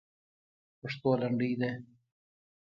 پښتو 0.79 1.09
لنډۍ 1.21 1.53
ده. 1.59 1.71